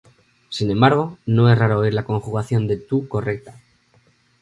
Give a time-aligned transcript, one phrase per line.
[0.49, 3.53] Sin embargo, no es raro oír la conjugación de "tu" correcta.